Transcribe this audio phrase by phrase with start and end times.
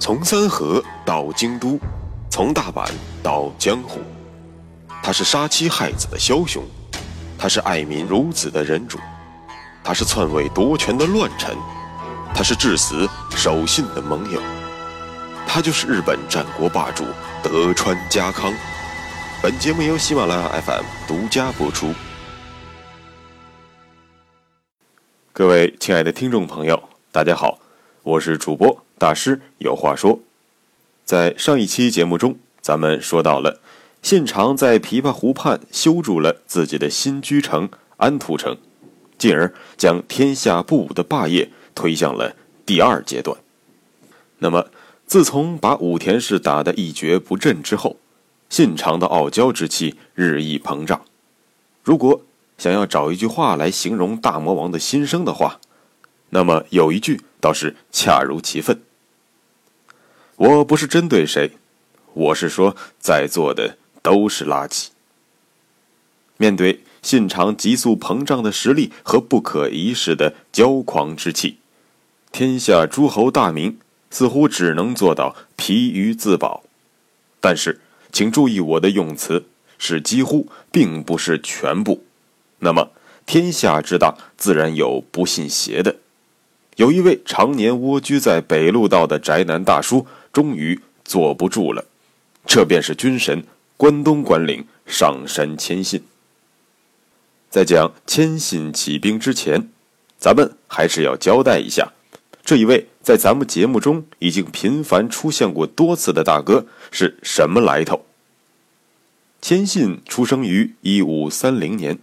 [0.00, 1.78] 从三河到京都，
[2.30, 2.90] 从大阪
[3.22, 4.00] 到江湖，
[5.02, 6.64] 他是杀妻害子的枭雄，
[7.38, 8.98] 他是爱民如子的仁主，
[9.84, 11.54] 他是篡位夺权的乱臣，
[12.34, 14.40] 他是至死守信的盟友，
[15.46, 17.04] 他就是日本战国霸主
[17.42, 18.54] 德川家康。
[19.42, 21.92] 本节目由喜马拉雅 FM 独家播出。
[25.34, 26.82] 各位亲爱的听众朋友，
[27.12, 27.58] 大家好，
[28.02, 30.20] 我是主播大师，有话说。
[31.06, 33.62] 在上一期节目中，咱们说到了
[34.02, 38.58] 信长在琵琶湖畔修筑了自己的新居城安土城，
[39.16, 42.36] 进而将天下不武的霸业推向了
[42.66, 43.38] 第二阶段。
[44.40, 44.66] 那么，
[45.06, 47.96] 自从把武田氏打得一蹶不振之后，
[48.50, 51.00] 信长的傲娇之气日益膨胀。
[51.82, 52.20] 如果
[52.58, 55.58] 想要找一句话来形容大魔王的心声的话，
[56.28, 58.78] 那么有一句倒是恰如其分。
[60.40, 61.50] 我不是针对谁，
[62.14, 64.88] 我是说在座的都是垃圾。
[66.38, 71.58] 面对信长急速膨胀的实力和不可一世的骄狂之气，
[72.32, 73.78] 天下诸侯大名
[74.10, 76.64] 似乎只能做到疲于自保。
[77.38, 77.78] 但是，
[78.10, 79.44] 请注意我的用词
[79.76, 82.02] 是几乎，并不是全部。
[82.60, 82.92] 那么，
[83.26, 85.96] 天下之大，自然有不信邪的。
[86.80, 91.84] 有一位常年蜗居在北陆道的宅男大叔，终于坐不住了。
[92.46, 93.44] 这便是军神
[93.76, 96.02] 关东关领上山谦信。
[97.50, 99.68] 在讲谦信起兵之前，
[100.16, 101.92] 咱们还是要交代一下，
[102.42, 108.06] 这一位在咱们节目中已经频繁出现过多次的大哥是什么来头。
[109.42, 111.98] 谦信出生于一五三零年。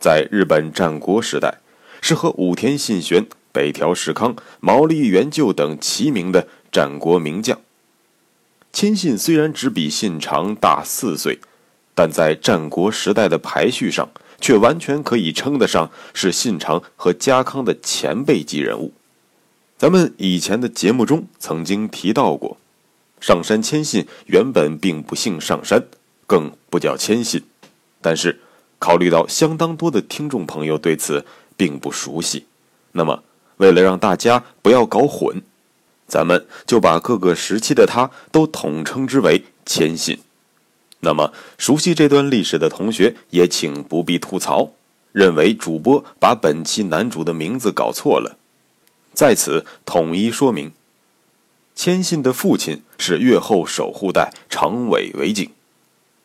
[0.00, 1.58] 在日本战国时代，
[2.00, 7.58] 是和武田信玄、北条氏康、毛利元就等齐名的战国名将。
[8.70, 11.38] 亲信虽然只比信长大四岁，
[11.94, 14.10] 但在战国时代的排序上，
[14.42, 18.92] 却完全可以称得上是信长和家康的前辈级人物。
[19.78, 22.58] 咱们以前的节目中曾经提到过，
[23.20, 25.82] 上山谦信原本并不姓上山，
[26.26, 27.42] 更不叫谦信，
[28.02, 28.40] 但是。
[28.78, 31.24] 考虑到相当多的听众朋友对此
[31.56, 32.44] 并不熟悉，
[32.92, 33.22] 那么
[33.56, 35.42] 为了让大家不要搞混，
[36.06, 40.18] 咱们就把各个时期的他都统称之为谦信。
[41.00, 44.70] 那么熟悉这段历史的同学也请不必吐槽，
[45.12, 48.38] 认为主播把本期男主的名字搞错了。
[49.12, 50.72] 在此统一说明，
[51.74, 55.50] 谦信的父亲是越后守护代长尾为景，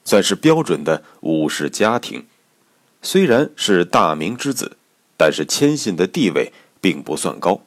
[0.03, 2.25] 算是标准的武士家庭。
[3.02, 4.78] 虽然是大明之子，
[5.18, 7.62] 但是谦信的地位并不算高，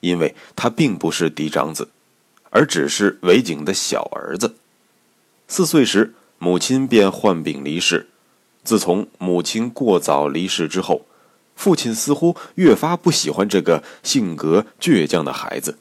[0.00, 1.88] 因为他并不是嫡长子，
[2.50, 4.56] 而只是韦景的小儿子。
[5.46, 8.08] 四岁时，母亲便患病离世。
[8.64, 11.06] 自从母亲过早离世之后，
[11.54, 15.78] 父亲似乎越发不喜欢这个性格倔强的孩子。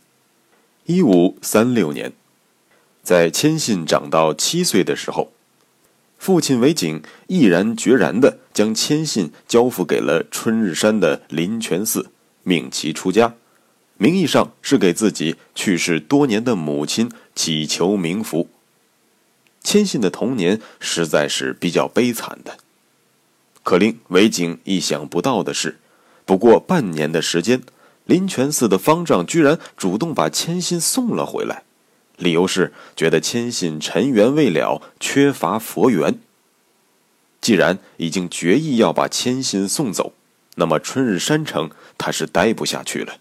[0.86, 2.14] 一五三六年，
[3.04, 5.32] 在谦信长到七岁的时候。
[6.18, 12.10] 父亲韦景毅然决然地将谦信交付给了春日山的林泉寺，
[12.48, 13.34] 命其出家，
[13.98, 18.48] 名义上是给自己去世多年的母亲祈求冥福。
[19.62, 22.58] 谦信的童年实在是比较悲惨的，
[23.64, 25.78] 可令韦景意想不到的是，
[26.26, 27.62] 不过半年的时间，
[28.06, 31.64] 林泉寺的方丈居然主动把谦信送了回来。
[32.16, 36.18] 理由是觉得谦信尘缘未了，缺乏佛缘。
[37.42, 40.14] 既然已经决意要把谦信送走，
[40.60, 43.18] 那么春日山城他是待不下去了。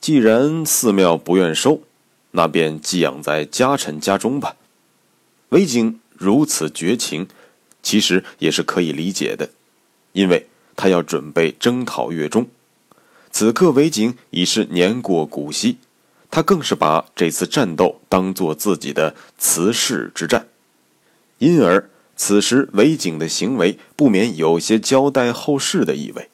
[0.00, 1.82] 既然寺庙不愿收，
[2.30, 4.56] 那便寄养在家臣家中吧。
[5.50, 7.28] 韦景如此绝情，
[7.82, 9.50] 其实也是可以理解的，
[10.12, 12.48] 因为他要准备征讨越中。
[13.30, 15.78] 此刻韦景已是年过古稀。
[16.30, 20.46] 他更是把这次战斗当做自己的辞世之战，
[21.38, 21.88] 因而
[22.18, 26.28] 此时韦景的行为不免有些交代后事的意味。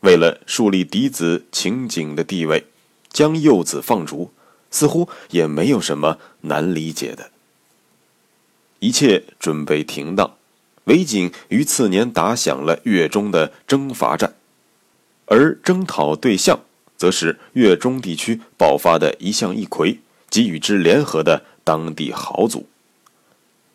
[0.00, 2.64] 为了树立嫡子秦景的地位，
[3.10, 4.32] 将幼子放逐，
[4.72, 7.30] 似乎也没有什么难理解的。
[8.80, 10.34] 一切准备停当，
[10.84, 14.34] 韦景于次年打响了越中的征伐战，
[15.26, 16.60] 而征讨对象。
[16.96, 19.98] 则是越中地区爆发的一向一揆
[20.28, 22.66] 及与之联合的当地豪族。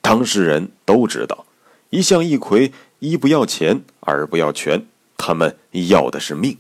[0.03, 1.45] 当事人都知道，
[1.89, 4.85] 一向一揆一不要钱，二不要权，
[5.17, 6.57] 他们要的是命。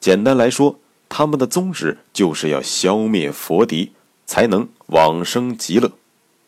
[0.00, 0.80] 简单来说，
[1.10, 3.92] 他们的宗旨就是要消灭佛敌，
[4.24, 5.92] 才能往生极乐，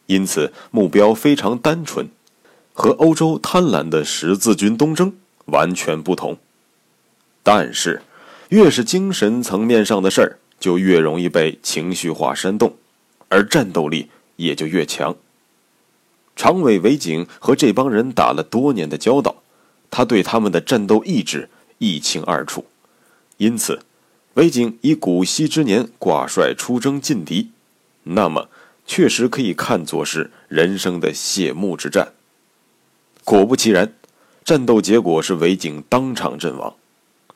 [0.07, 2.09] 因此目标非常单纯，
[2.73, 5.13] 和欧洲贪婪的十字军东征
[5.45, 6.39] 完全不同。
[7.43, 8.01] 但是，
[8.49, 12.75] 越是精神层面上的事儿，就越容易被情绪化煽动，
[13.29, 15.15] 而战斗力也就越强。
[16.37, 19.43] 长尾维景和这帮人打了多年的交道，
[19.91, 21.49] 他对他们的战斗意志
[21.79, 22.65] 一清二楚，
[23.37, 23.81] 因此，
[24.35, 27.51] 韦景以古稀之年挂帅出征劲敌，
[28.05, 28.49] 那么
[28.87, 32.13] 确实可以看作是人生的谢幕之战。
[33.25, 33.93] 果不其然，
[34.45, 36.75] 战斗结果是韦景当场阵亡。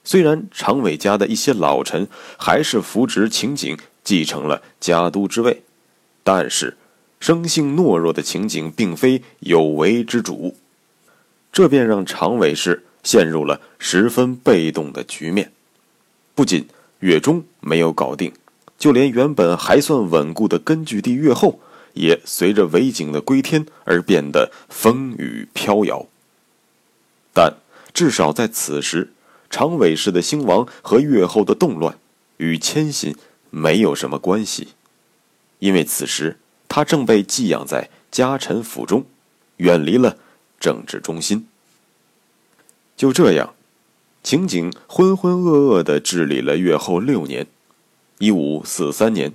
[0.03, 2.09] 虽然长尾家的一些老臣
[2.39, 5.63] 还是扶植秦景继承了家督之位，
[6.23, 6.77] 但是
[7.25, 10.57] 生性懦弱的情景并非有为之主，
[11.51, 15.51] 这便让长尾氏陷入了十分被动的局面。
[16.35, 16.69] 不仅
[16.99, 18.35] 越中没有搞定，
[18.79, 21.61] 就连原本还算稳固的根据地越后，
[21.95, 26.05] 也随着韦景的归天而变得风雨飘摇。
[27.33, 27.55] 但
[27.95, 29.13] 至少在此时。
[29.49, 31.97] 长尾氏的兴亡和越后的动乱，
[32.39, 33.17] 与千信
[33.51, 34.69] 没有什么关系，
[35.61, 36.39] 因为此时
[36.69, 39.05] 他正被寄养在家臣府中，
[39.59, 40.17] 远离了
[40.59, 41.47] 政治中心。
[42.97, 43.55] 就这样，
[44.23, 47.47] 情景浑浑噩噩地治理了越后六年。
[48.19, 49.33] 一五四三年，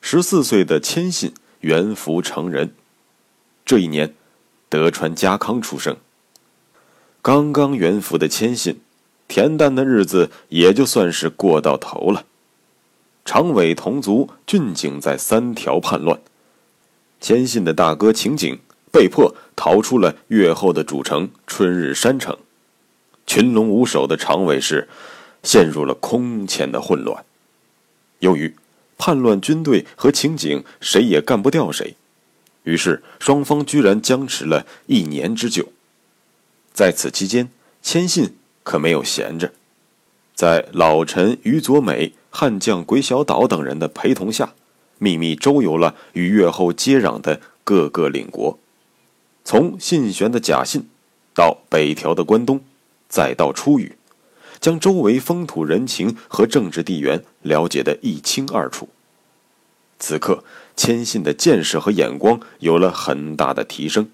[0.00, 2.74] 十四岁的千信元服成人。
[3.64, 4.14] 这一年，
[4.68, 5.96] 德川家康出生。
[7.22, 8.80] 刚刚元服的千信。
[9.26, 12.26] 恬淡的日子也就算是过到头了。
[13.24, 16.20] 长尾同族俊景在三条叛乱，
[17.20, 18.58] 谦信的大哥秦景
[18.92, 22.36] 被迫逃出了越后的主城春日山城，
[23.26, 24.88] 群龙无首的长尾氏
[25.42, 27.24] 陷入了空前的混乱。
[28.18, 28.54] 由于
[28.96, 31.96] 叛乱军队和情景谁也干不掉谁，
[32.62, 35.72] 于是双方居然僵持了一年之久。
[36.72, 37.50] 在此期间，
[37.82, 38.36] 谦信。
[38.66, 39.52] 可没有闲着，
[40.34, 44.54] 在老臣于佐美、悍将鬼小岛等人的陪同下，
[45.04, 48.58] 秘密周游了与越后接壤的各个领国，
[49.44, 50.88] 从信玄的假信，
[51.34, 52.60] 到北条的关东，
[53.08, 53.96] 再到出羽，
[54.58, 58.88] 将周围风土人情和政治地缘了解得一清二楚。
[59.98, 60.42] 此刻，
[60.74, 64.08] 谦信的见识和眼光有了很大的提升。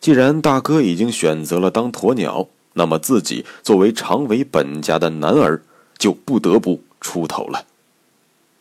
[0.00, 2.48] 既然大哥已经选择了当鸵鸟。
[2.78, 5.62] 那么自己作为长尾本家的男儿，
[5.96, 7.64] 就不得不出头了。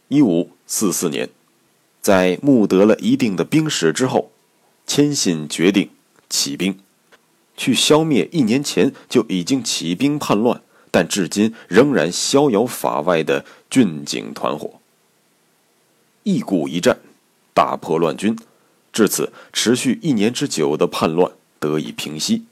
[0.07, 1.29] 一五四四年，
[2.01, 4.31] 在募得了一定的兵士之后，
[4.87, 5.89] 谦信决定
[6.29, 6.79] 起兵，
[7.55, 14.79] 去消灭一年前就已经起兵叛乱，但至今仍然逍遥法外的郡景团伙。
[16.23, 16.99] 一鼓一战，
[17.53, 18.37] 大破乱军，
[18.91, 22.45] 至此持续一年之久的叛乱得以平息。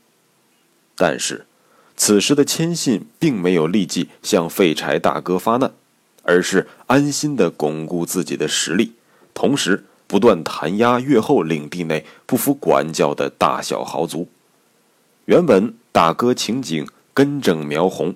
[0.96, 1.46] 但是。
[1.96, 5.72] 此时的谦信并没有立即向废柴大哥发难，
[6.24, 8.94] 而是安心的巩固自己的实力，
[9.34, 14.28] 同时不断弹压越后领地内不服管教的大小豪族。
[15.26, 18.16] 原本大哥情景根正苗红，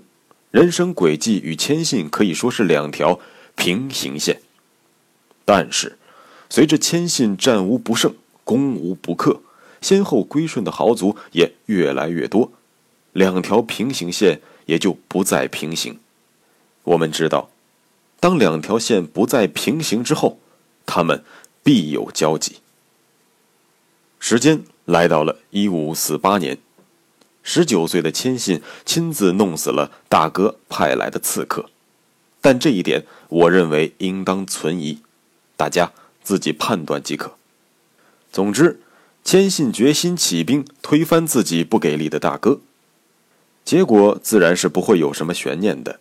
[0.51, 3.19] 人生轨迹与谦信可以说是两条
[3.55, 4.41] 平行线。
[5.45, 5.97] 但是，
[6.49, 9.41] 随着谦信战无不胜、攻无不克，
[9.79, 12.51] 先后归顺的豪族也越来越多。
[13.13, 15.99] 两条平行线也就不再平行。
[16.83, 17.49] 我们知道，
[18.19, 20.39] 当两条线不再平行之后，
[20.85, 21.23] 他们
[21.63, 22.57] 必有交集。
[24.19, 26.57] 时间来到了一五四八年，
[27.43, 31.69] 十九岁的谦信亲自弄死了大哥派来的刺客，
[32.41, 35.01] 但这一点我认为应当存疑，
[35.55, 35.91] 大家
[36.23, 37.35] 自己判断即可。
[38.31, 38.79] 总之，
[39.23, 42.59] 谦信决心起兵推翻自己不给力的大哥。
[43.63, 45.99] 结果自然是不会有什么悬念的。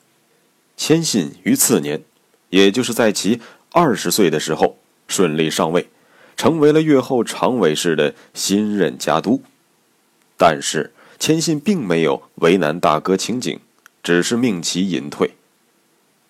[0.76, 2.02] 谦信于次年，
[2.50, 3.40] 也就是在其
[3.73, 4.76] 二十岁的时候，
[5.09, 5.88] 顺利上位，
[6.37, 9.42] 成为了越后长尾氏的新任家督。
[10.37, 13.59] 但是谦信并没有为难大哥情景，
[14.02, 15.33] 只是命其隐退。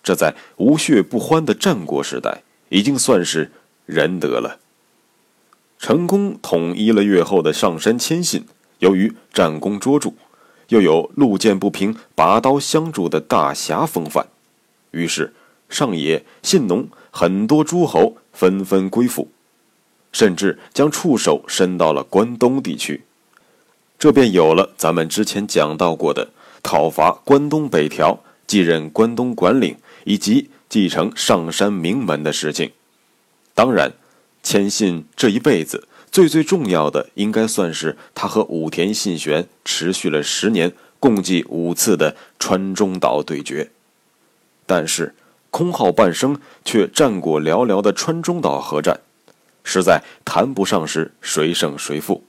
[0.02, 3.50] 这在无血不欢的战国时代，已经算是
[3.84, 4.60] 仁德了。
[5.78, 8.46] 成功统一了越后的上山谦信，
[8.78, 10.12] 由于战功卓著。
[10.70, 14.26] 又有路见不平拔刀相助的大侠风范，
[14.96, 15.34] 于是
[15.68, 19.28] 上野、信浓很多诸侯纷纷归附，
[20.10, 23.02] 甚至将触手伸到了关东地区，
[23.98, 26.30] 这便有了咱们之前讲到过的
[26.62, 32.72] 讨伐关东北条、继任关东管领以及继承上山名门的事情。
[33.54, 33.92] 当然，
[34.42, 43.70] 千信这一辈子最最重要的，应该算是他和武田信玄持续了十年、共计五次的川中岛对决。
[44.66, 45.14] 但是，
[45.50, 49.00] 空号半生却战果寥寥的川中岛合战，
[49.64, 52.24] 实在谈不上是谁胜谁负，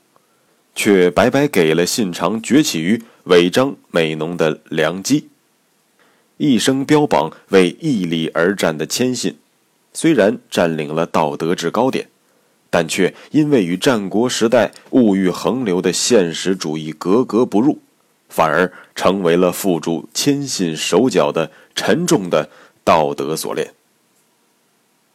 [0.76, 5.30] 却白白给了信长崛起于尾张美浓的良机。
[6.38, 9.38] 一生标榜为义理而战的谦信，
[9.92, 12.08] 虽然占领了道德制高点，
[12.70, 17.80] 但却因为与战国时代物欲横流的现实主义格格不入，
[18.30, 22.50] 反而成为了缚住千信手脚的沉重的
[22.84, 23.74] 道德锁链。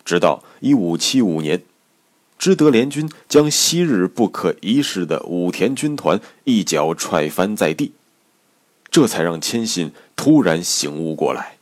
[0.04, 1.62] 直到一五七五年，
[2.38, 7.92] 知德联军将昔日不可一世的武田军团一脚踹翻在地。
[8.90, 11.56] 这才让千信突然醒悟过来。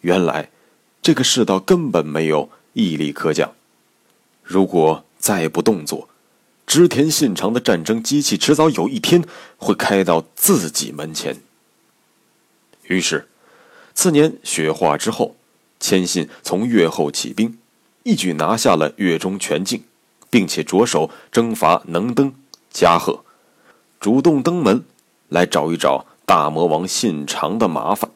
[0.00, 0.50] 原来，
[1.02, 3.52] 这个世道根本没有毅力可讲。
[4.42, 6.08] 如果再不动作，
[6.74, 9.24] 织田信长的战争机器迟早有一天
[9.58, 11.36] 会开到自己门前。
[12.88, 13.28] 于是，
[13.94, 15.36] 次年雪化之后，
[15.78, 17.56] 千信从越后起兵，
[18.02, 19.84] 一举拿下了越中全境，
[20.28, 22.34] 并且着手征伐能登、
[22.72, 23.24] 加贺，
[24.00, 24.84] 主动登门
[25.28, 26.06] 来找一找。
[26.26, 28.10] 大魔王信长的麻烦。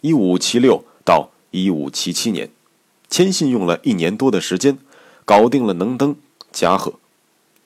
[0.00, 2.50] 一五七六到一五七七年，
[3.10, 4.78] 千信用了一年多的时间，
[5.26, 6.16] 搞定了能登、
[6.50, 6.94] 加贺。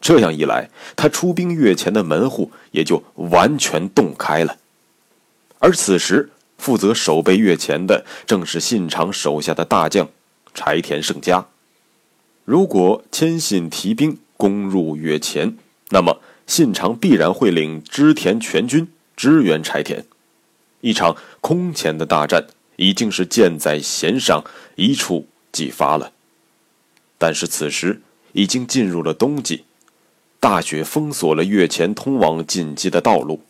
[0.01, 4.59] 这样一来，他出兵越前的门户也就完全洞开了。
[5.59, 10.09] 而此时，负责守备越前的正是信长手下的大将
[10.55, 11.47] 柴田胜家。
[12.45, 15.57] 如果千信提兵攻入越前，
[15.91, 18.89] 那么信长必然会领织田全军。
[19.17, 20.05] 支援柴田，
[20.83, 26.13] 一场空前的大战已经是箭在弦上，一触即发了。
[27.17, 28.03] 但是此时
[28.35, 29.65] 已经进入了冬季，
[30.47, 33.41] 大雪封锁了越前通往晋冀的道路，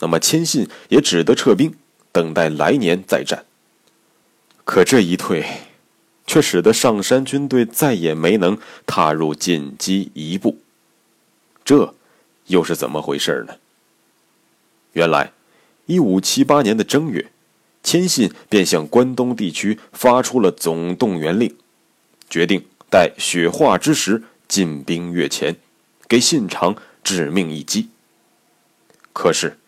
[0.00, 1.72] 那么千信也只得撤兵，
[2.12, 3.46] 等待来年再战。
[4.62, 5.46] 可这一退，
[6.26, 10.58] 却使得上山军队再也没能踏入晋冀一步。
[11.64, 11.94] 这
[12.48, 13.54] 又是怎么回事呢？
[14.92, 15.32] 原来，
[15.86, 17.30] 一五七八年的正月，
[17.82, 21.56] 千信便向关东地区发出了总动员令，
[22.28, 25.56] 决定待雪化之时进兵越前，
[26.08, 27.88] 给信长致命一击。
[29.12, 29.58] 可是，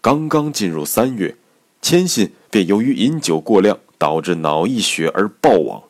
[0.00, 1.36] 刚刚进入三月，
[1.80, 5.84] 千信便由于饮酒过量导致脑溢血而暴亡。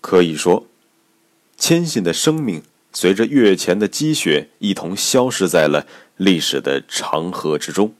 [0.00, 0.66] 可以说，
[1.56, 5.86] 千信的生命随着越前的积雪一同消失在了。
[6.16, 7.94] 历史的长河之中，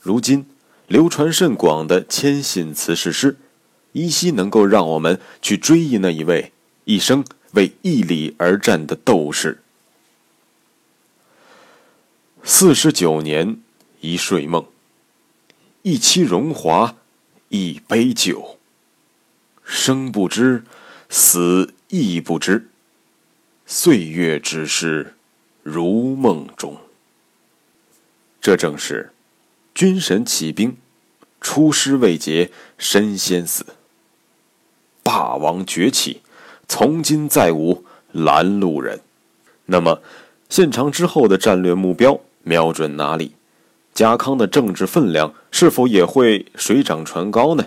[0.00, 0.46] 如今
[0.86, 3.36] 流传甚广的千信辞世诗，
[3.92, 6.52] 依稀能够让我们去追忆那一位
[6.84, 9.61] 一生为义理而战的斗士。
[12.44, 13.60] 四十九年
[14.00, 14.66] 一睡梦，
[15.82, 16.96] 一期荣华
[17.50, 18.58] 一杯酒，
[19.62, 20.64] 生不知，
[21.08, 22.68] 死亦不知，
[23.64, 25.14] 岁月只是
[25.62, 26.76] 如梦中。
[28.40, 29.12] 这正是，
[29.72, 30.76] 军神起兵，
[31.40, 33.64] 出师未捷身先死。
[35.04, 36.22] 霸王崛起，
[36.66, 39.00] 从今再无拦路人。
[39.66, 40.02] 那么，
[40.48, 43.36] 现场之后的战略目标瞄准哪里？
[43.94, 47.66] 家康的政治分量是否也会水涨船高呢？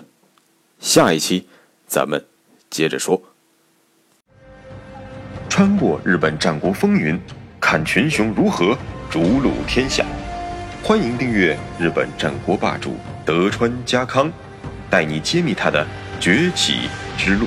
[0.80, 1.46] 下一期
[1.86, 2.24] 咱们
[2.68, 3.22] 接着说。
[5.48, 7.18] 穿过日本战国风云，
[7.60, 8.76] 看群雄如何
[9.08, 10.04] 逐鹿天下。
[10.82, 14.30] 欢迎订阅日本战国霸主德川家康，
[14.90, 15.86] 带你揭秘他的
[16.20, 17.46] 崛起之路。